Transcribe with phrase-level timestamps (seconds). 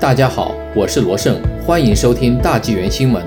[0.00, 3.20] 大家好，我是罗胜，欢迎收听大纪元新闻。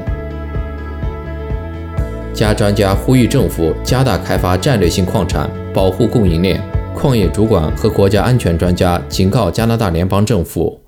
[2.33, 6.61] 加专家呼吁政府加大开发战略性矿产，保护供应链。
[6.95, 10.79] 矿业主管和国家安全专家警告加拿大联邦政府，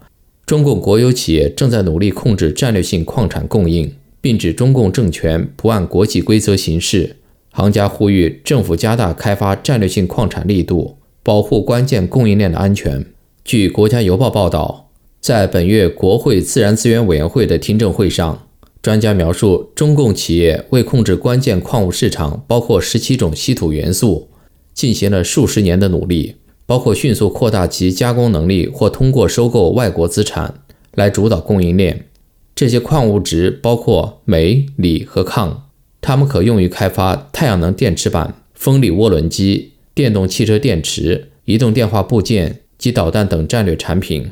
[0.45, 7.17] 中共国有企业正在努力控制战略性矿产供应，并指中共政权不按国际规则行事。
[7.51, 13.05] 行家呼吁政府加大开发战略性矿产力度，保护关键供应链的安全。
[13.43, 14.79] 据《国家邮报》报道。
[15.23, 18.45] 在本月国会自然资源委员会的听证会上，
[18.81, 24.27] 专家描述中共企业为控制关键矿物市场，包括十七种稀土元素，
[24.73, 30.55] 进行了数十年的努力，包括迅速扩大其加工能力或通过收购外国资产
[30.95, 32.07] 来主导供应链。
[32.53, 35.69] 这些矿物质包括镁、锂和抗，
[36.01, 44.31] 它们可用于开发太阳能电池板、风力涡轮机、电动汽车电池、移动电话部件及导弹等战略产品。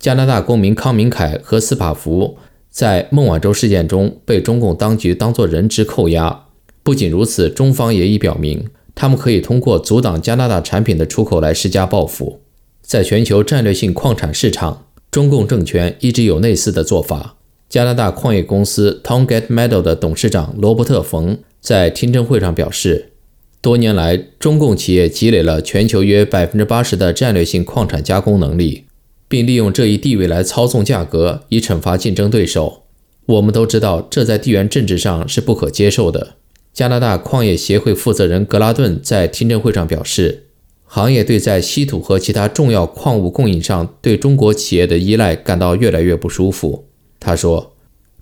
[0.00, 2.38] 加拿大公民康明凯和斯帕福
[2.70, 6.46] 在孟晚舟事件中被中共当局当作人质扣押。
[6.82, 12.40] 不仅如此，中方也已表明，他们可以通过阻挡加拿大产品的出口来施加报复。
[12.80, 17.36] 在全球战略性矿产市场，中共政权一直有类似的做法。
[17.68, 23.12] 加拿大矿业公司 Tongat Metal 的董事长罗伯特·冯在听证会上表示，
[23.60, 28.86] 多年来，中共企业积累了全球约百分之八十的战略性矿产加工能力。
[29.30, 32.82] 并利用这一地位来操纵价格，以惩罚竞争对手。
[33.26, 36.34] 我们都知道，这在地缘政治上是不可接受的。
[36.72, 40.46] 加拿大矿业协会负责人格拉顿在听证会上表示，
[40.84, 46.88] 行业对在稀土和其他重要矿物供应上对中国企业的依赖感到越来越不舒服。
[47.20, 47.76] 他说，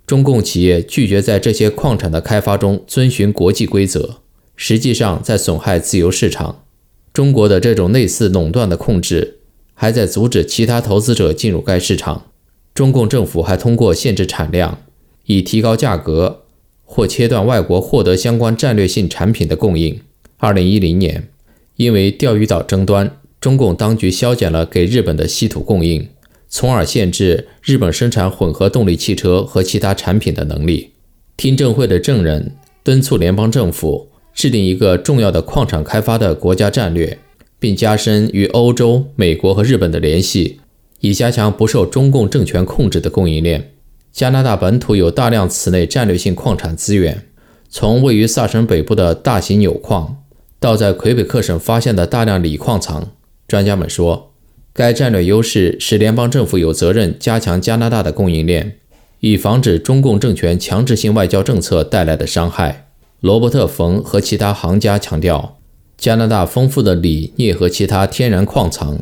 [0.05, 4.17] 中共企业拒绝在这些矿产的开发中遵循国际规则，
[4.55, 6.65] 实际上在损害自由市场。
[7.11, 9.38] 中国的这种类似垄断的控制。
[9.81, 12.25] 还在阻止其他投资者进入该市场。
[12.73, 14.79] 中共政府还通过限制产量，
[15.27, 16.41] 以提高价格
[16.83, 20.01] 或切断外国获得相关战略性产品的供应。
[20.35, 21.29] 二零一零年，
[21.77, 23.09] 因为钓鱼岛争端，
[23.39, 26.09] 中共当局削减了给日本的稀土供应，
[26.49, 30.89] 从而限制日本生产混合动力汽车和其他产品的能力。
[31.37, 37.17] 听证会的证人敦促联邦政府制定一个重要的矿产开发的国家战略。
[37.59, 40.61] 并加深与欧洲、美国和日本的联系，
[41.01, 43.73] 以加强不受中共政权控制的供应链。
[44.11, 47.25] 加拿大本土有大量此类战略性矿产资源，
[47.69, 50.23] 从位于萨省北部的大型铀矿，
[50.59, 53.11] 到在魁北克省发现的大量锂矿藏。
[53.47, 54.33] 专家们说，
[54.73, 58.77] 该战略优势使联邦政府有责任加强加拿大的供应链，
[59.19, 62.87] 以防止中共政权强制性外交政策带来的伤害。
[63.19, 65.58] 罗伯特·冯和其他行家强调。
[65.99, 68.99] 加拿大丰富的锂、镍和其他天然矿藏，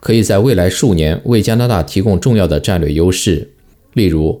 [0.00, 3.50] 可以在未来数年为加拿大提供重要的战略优势。
[3.92, 4.40] 例如，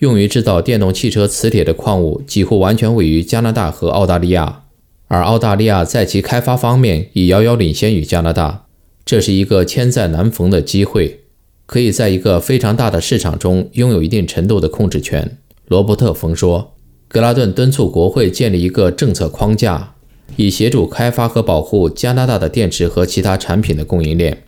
[0.00, 4.64] 用于制造电动汽车磁铁的矿物几乎完全位于加拿大和澳大利亚，
[5.08, 8.66] 而澳大利亚在其开发方面已遥遥领先于加拿大。
[9.06, 11.20] 这是一个千载难逢的机会，
[11.64, 15.38] 可以在一个非常大的市场中拥有一定程度的控制权。
[15.68, 16.74] 罗伯特·冯说，
[17.08, 19.94] 格拉顿敦促国会建立一个政策框架。
[20.36, 24.44] 以协助开发和保护加拿大的电池和其他产品的供应链，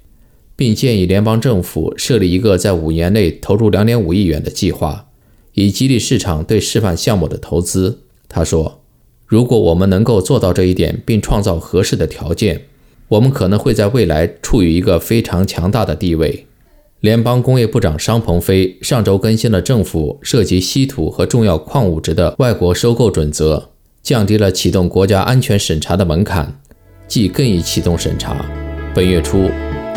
[0.56, 5.06] 并建议联邦政府设立一个在五年内投入两点五亿元的计划，
[5.54, 8.00] 以激励市场对示范项目的投资。
[8.28, 8.81] 他说
[9.26, 12.62] ：“如果我们能够做到这一点，并创造合适的条件，
[13.09, 16.47] 我们可能会在未来处于一个非常强大的地位。”
[17.00, 23.72] 联邦工业部长商鹏飞上周更新了政府涉及稀土和重要矿物质的外国收购准则。
[24.03, 26.53] 降低了启动国家安全审查的门槛，
[27.07, 28.35] 即更易启动审查。
[28.93, 29.49] 本月初，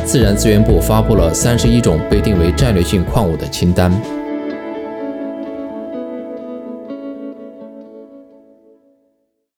[0.05, 3.91] 自然资源部发布了三十一种被定为战略性矿物的清单。